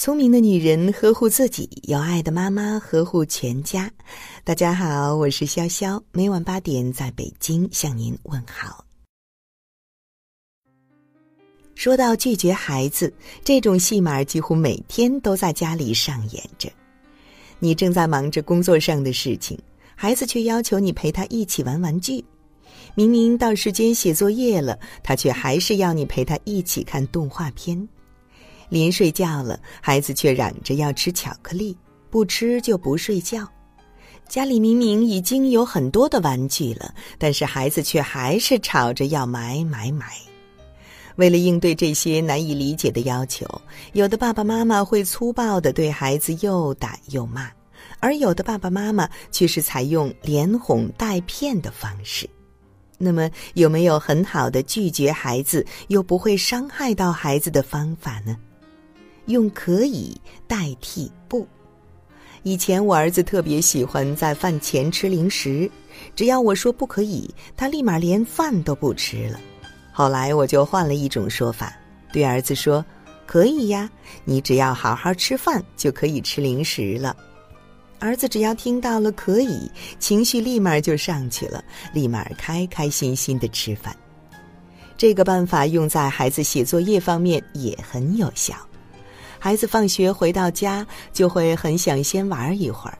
[0.00, 3.90] 聪明的女人呵护自己，有爱的妈妈呵护全家。
[4.44, 8.84] 大家好，我是潇潇，每晚八点在北京向您问好。
[11.74, 16.70] 说到拒绝孩子，这种戏码几乎每天都在家里上演着。
[17.58, 19.58] 你正在忙着工作上的事情，
[19.96, 22.24] 孩子却要求你陪他一起玩玩具。
[22.94, 27.88] 明明到时间写作业了，他却还是要你陪他一起看动画片。
[28.68, 31.76] 临睡觉了，孩子却嚷着要吃巧克力，
[32.10, 33.46] 不吃就不睡觉。
[34.28, 40.12] 家里明明已经有很多的玩具了，但是孩子却还是吵着要买买买。
[41.16, 43.46] 为了应对这些难以理解的要求，
[43.94, 47.50] 有的爸爸妈妈会粗暴的对孩子又打又骂，
[48.00, 52.28] 而有的爸爸妈妈却是采用连哄带骗的方式。
[52.98, 58.36] 那么，有没有很好的拒绝孩子又不会伤害到孩子的方法呢？
[59.28, 60.14] 用可以
[60.46, 61.46] 代替不。
[62.42, 65.70] 以前我儿子特别喜欢在饭前吃零食，
[66.14, 69.40] 只要我说不可以，他立马连饭都不吃了。
[69.92, 71.74] 后来我就换了一种说法，
[72.12, 72.84] 对儿子说
[73.26, 73.90] ：“可以呀，
[74.24, 77.16] 你只要好好吃饭，就可以吃零食了。”
[77.98, 83.94] 儿子只要听到了“可以”，情绪立马就上去了，立马开开心心的吃饭。
[84.96, 88.54] 这个办法用在孩子写作业方面也很有效。
[89.38, 92.98] 孩子放学回到家就会很想先玩一会儿，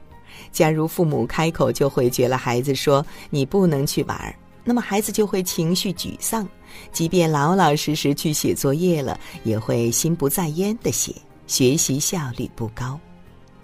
[0.53, 6.49] 假如父母开口就回绝了孩子说“你不能去玩”，那么孩子就会情绪沮丧，
[6.93, 11.15] 即便老老实实去写作业了，也会心不在焉的写，
[11.47, 12.99] 学习效率不高。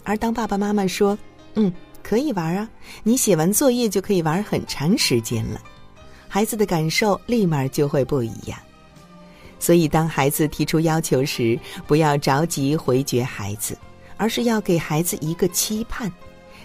[0.02, 1.17] 而当爸爸妈妈说
[1.55, 2.69] “嗯，可以玩啊，
[3.02, 5.61] 你写完作业就可以玩很长时间了”，
[6.28, 8.58] 孩子的感受立马就会不一样。
[9.58, 13.77] 所以，当孩子提出要求时，不要着急回绝孩子，
[14.16, 16.12] 而是要给孩子一个期盼，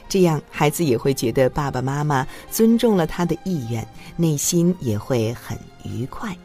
[0.10, 3.88] 这样孩子也会觉得爸爸妈妈尊重了他的意愿，
[4.18, 6.36] 内心也会很愉快。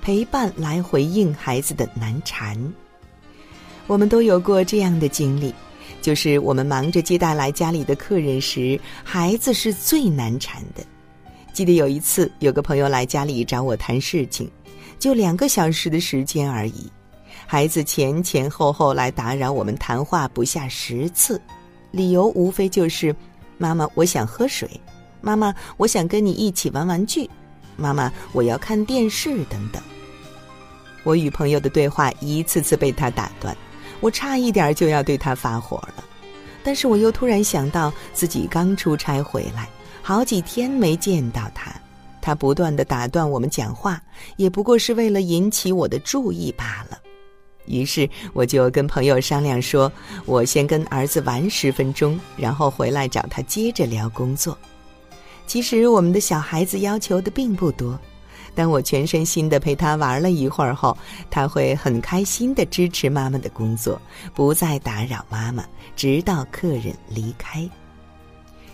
[0.00, 2.56] 陪伴来回应孩子的难缠，
[3.86, 5.52] 我们都有过这样的经历，
[6.00, 10.84] 就是我们忙着接待来家里的客人时，孩子是最难缠的。
[11.54, 14.50] 记得有一次，有个朋友来家里找我谈事情。
[14.98, 16.90] 就两个小时的时间而已，
[17.46, 21.40] 孩子前前后后来打扰我们谈话不下十次，
[21.90, 23.14] 理由无非就是
[23.58, 24.68] ：“妈妈，我想喝水；
[25.20, 27.28] 妈妈，我想跟你一起玩玩具；
[27.76, 29.82] 妈妈，我要看电视等等。”
[31.04, 33.54] 我与朋友的对话一次次被他打断，
[34.00, 36.04] 我差一点就要对他发火了，
[36.62, 39.68] 但是我又突然想到自己刚出差回来，
[40.00, 41.70] 好几天没见到他。
[42.24, 44.00] 他不断的打断我们讲话，
[44.38, 46.98] 也不过是为了引起我的注意罢了。
[47.66, 49.92] 于是我就跟朋友商量说，
[50.24, 54.56] 我先跟儿子玩十分钟，然后回来找他接着聊工作。
[55.46, 58.00] 其实我们的小孩子要求的并不多，
[58.54, 60.96] 当我全身心的陪他玩了一会儿后，
[61.30, 64.00] 他会很开心的支持妈妈的工作，
[64.32, 65.62] 不再打扰妈妈，
[65.94, 67.68] 直到客人离开。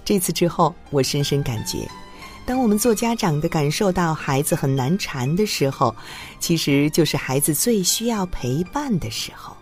[0.04, 1.78] 这次之后，我深深感觉。
[2.46, 5.94] 当我们做家长的感受到孩子很难缠的时候，
[6.40, 9.56] 其实就是孩子最需要陪伴的时候，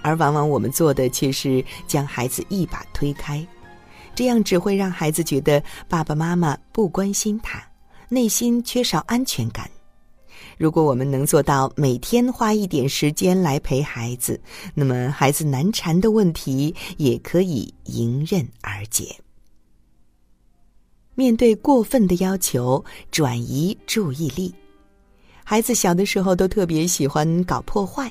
[0.00, 3.44] 而往往我们做的却是将孩子一把推开，
[4.14, 7.60] 这样只会让孩子觉得爸爸妈妈不关心他，
[8.08, 9.68] 内心缺少安全感。
[10.56, 14.40] 如果我们能做到每天花一点时间来陪孩子，
[14.72, 19.16] 那么孩子难缠的问题也可以迎刃而解。
[21.14, 24.52] 面对过分的要求，转移注意力。
[25.44, 28.10] 孩子小的时候都特别喜欢搞破坏。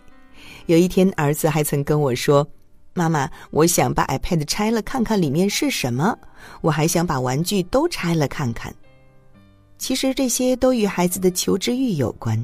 [0.68, 2.48] 有一天，儿子还曾跟我说
[2.94, 6.18] ：“妈妈，我想把 iPad 拆了看看里面是什么。
[6.62, 8.74] 我还想把玩具都拆了看看。”
[9.78, 12.42] 其实这些都与孩子的求知欲有关。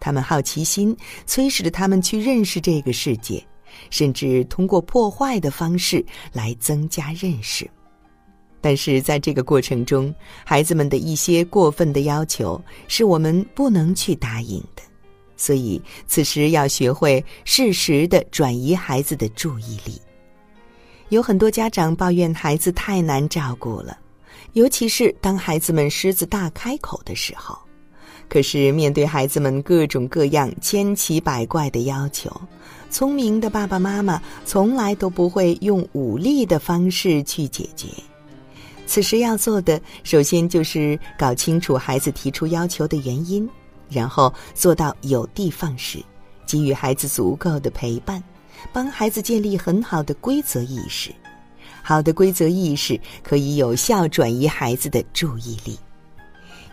[0.00, 0.96] 他们好奇心
[1.26, 3.44] 催使着他们去认识这个世界，
[3.90, 7.70] 甚至通过破坏的方式来增加认识。
[8.60, 10.14] 但是在这个过程中，
[10.44, 14.82] 孩子们的一些过分的要求是我们不能去答应的，
[15.36, 20.00] 所以此时要学会适时的转移孩子的注意力。
[21.08, 23.98] 有很多家长抱怨孩子太难照顾了，
[24.52, 27.58] 尤其是当孩子们狮子大开口的时候。
[28.28, 32.30] 可是面对孩子们各种各样千奇百怪的要求，
[32.88, 37.88] 聪明的爸爸妈妈从来都不会用武力的方式去解决。
[38.90, 43.48] 此时要做的，首先就是搞清楚孩子提出要求的原因，
[43.88, 46.04] 然后做到有的放矢，
[46.44, 48.20] 给予孩子足够的陪伴，
[48.72, 51.14] 帮孩子建立很好的规则意识。
[51.84, 55.78] 好的规则意识可以有效转移孩子的注意力。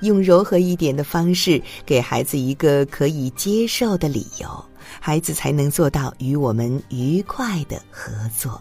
[0.02, 4.66] 用柔和一点的方式给孩子一个可以接受的理由，
[5.00, 8.60] 孩子才能做到与我们愉快的合作。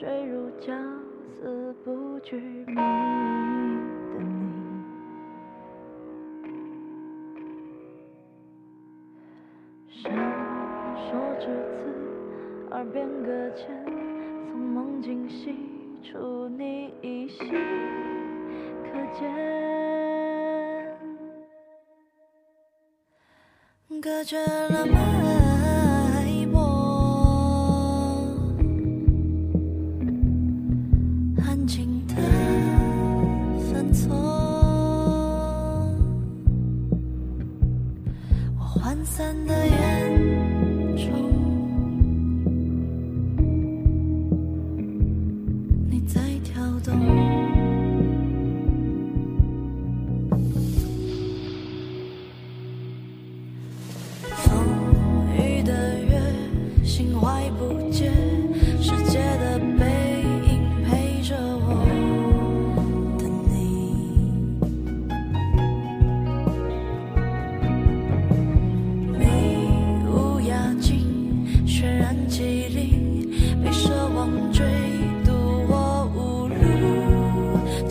[0.00, 0.72] 睡如胶
[1.38, 2.80] 似不具名的
[4.18, 4.24] 你，
[9.90, 10.10] 闪
[10.96, 11.92] 烁至此，
[12.70, 13.84] 耳边搁浅，
[14.48, 15.54] 从梦境析
[16.02, 17.38] 出你依稀
[18.84, 19.20] 可见，
[24.00, 24.86] 隔绝了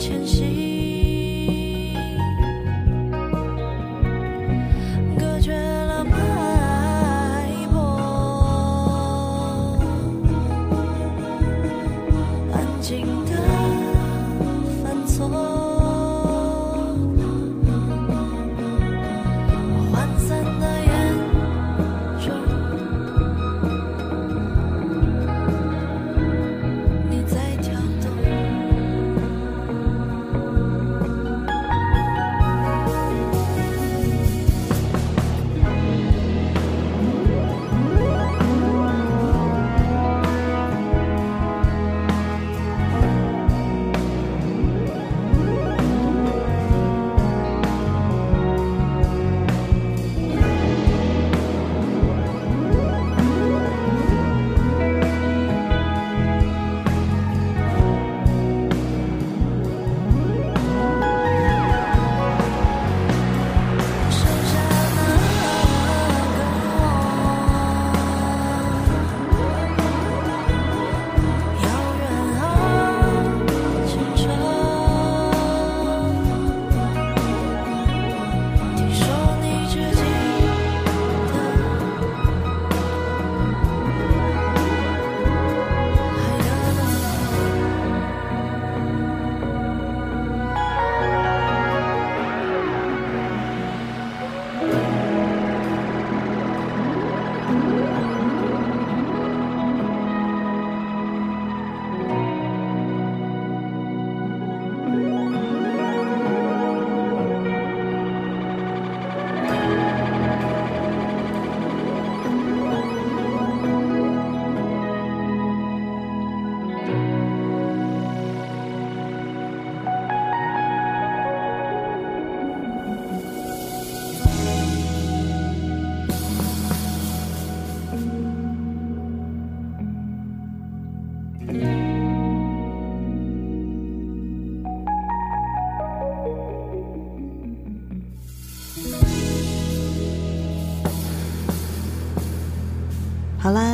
[0.10, 0.42] 脉。
[0.42, 0.51] 好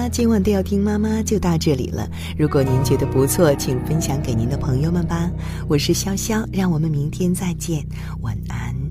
[0.10, 2.08] 今晚都要听妈妈就到这里了。
[2.38, 5.30] 如果您觉得不错，请分享给您的朋友们吧。
[5.68, 7.86] 我是潇潇，让我们明天再见，
[8.22, 8.87] 晚安。